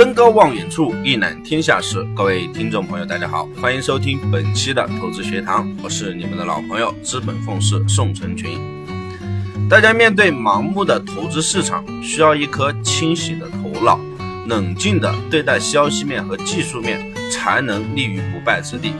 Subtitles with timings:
[0.00, 2.02] 登高望远处，一览天下事。
[2.16, 8.58] 各位听众朋友，大家好，欢迎收听本期的投资学堂，我是你们的老朋友资本奉仕宋成群。
[9.68, 14.00] 大家面对盲目的投资市场，需要一颗清醒的头脑，
[14.46, 18.94] 冷静的对待消息面和技术面，才能立于不败之地。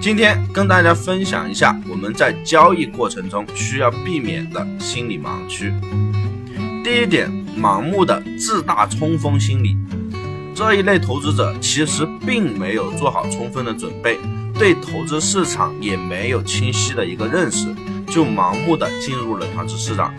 [0.00, 5.70] 今天跟大家分享一下我们在交易过程中需要避免的心理盲区。
[6.82, 9.76] 第一点，盲目的自大冲锋心理。
[10.60, 14.18] 这一类投资者其实并没有做好充分的准备，
[14.52, 17.74] 对投资市场也没有清晰的一个认识，
[18.08, 20.14] 就盲目的进入了投资市场。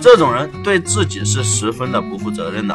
[0.00, 2.74] 这种人对自己是十分的不负责任的，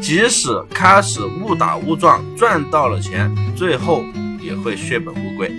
[0.00, 4.04] 即使开始误打误撞赚到了钱，最后
[4.40, 5.52] 也会血本无归。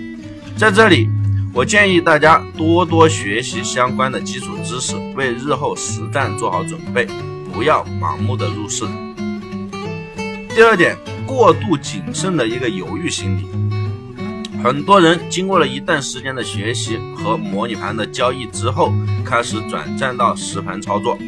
[0.56, 1.10] 在这里，
[1.52, 7.06] 我建议大家多多学习相关的基础知识，为日后实战做好准备，
[7.52, 8.86] 不要盲目的入市。
[10.56, 10.96] 第二点，
[11.26, 13.46] 过度谨慎的一个犹豫心理。
[14.64, 18.90] 很多人经过了一段时间的学习和模拟盘的交易之后，
[19.22, 21.18] 开始转战到实盘操作。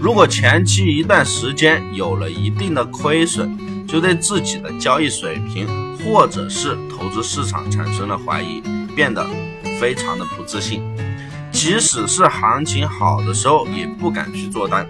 [0.00, 5.68] 如果前期一段时间有了一定的亏损，就对自己的交易水平
[5.98, 8.60] 或者是投资市场产生了怀疑，
[8.96, 9.24] 变得
[9.78, 10.82] 非常的不自信。
[11.52, 14.84] 即使是行情好的时候，也不敢去做单。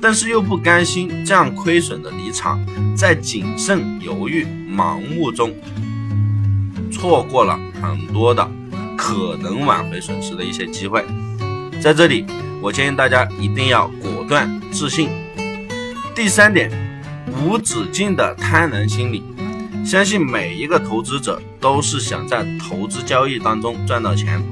[0.00, 2.64] 但是又不甘心这样亏损的离场，
[2.96, 5.52] 在谨慎、犹豫、盲目中，
[6.90, 8.48] 错过了很多的
[8.96, 11.04] 可能挽回损失的一些机会。
[11.80, 12.24] 在这里，
[12.60, 15.10] 我建议大家一定要果断、自信。
[16.14, 16.70] 第三点，
[17.42, 19.22] 无止境的贪婪心理。
[19.84, 24.42] 相信每一个投资者都是想在投资交易当中赚到钱，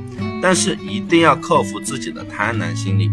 [0.41, 3.11] 但是一定要克服自己的贪婪心理。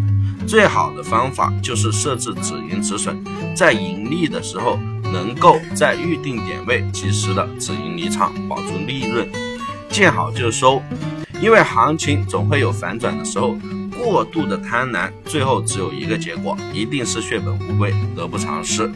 [0.48, 3.18] 最好的方法就是设置止盈止损，
[3.56, 4.78] 在盈利的时候
[5.12, 9.28] 能够在预定点位及时的止盈离场，保住利润，
[9.90, 10.82] 见好就收。
[11.42, 13.58] 因为行情总会有反转的时候，
[13.98, 18.90] 过度的贪婪最后只有一个结果，一定是血本无归，得不偿失。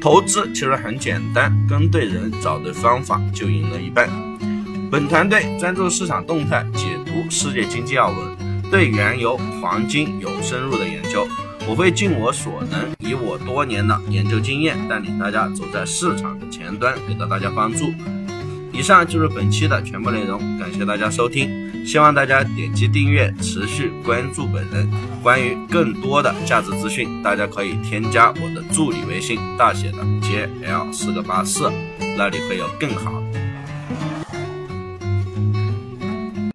[0.00, 4.08] 投资其实很简单，跟对人，找对方法就赢了一半。
[4.90, 8.43] 本团队专注市场动态，解读世界经济要闻。
[8.70, 11.26] 对原油、黄金有深入的研究，
[11.68, 17.92] 我会尽我所能，以我多年的研究经验，带领大家走在市场的前端，给到大家帮助。
[18.72, 21.48] 以上就是本期的全部内容，感谢大家收听，
[21.86, 24.90] 希望大家点击订阅，持续关注本人。
[25.22, 31.70] 关于更多的价值资讯，大家可以添加我的助理微信，大写的 JL 四个八四，
[32.18, 33.22] 那里会有更好。